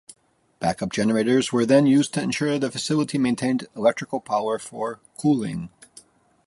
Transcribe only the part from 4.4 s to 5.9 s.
for cooling.